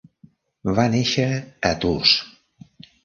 [0.79, 1.27] Va néixer
[1.73, 2.15] a Tours.